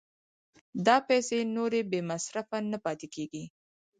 دا 0.85 0.97
پیسې 1.07 1.39
نورې 1.55 1.81
بې 1.91 1.99
مصرفه 2.09 2.57
نه 2.71 2.77
پاتې 2.85 3.07
کېږي 3.15 3.43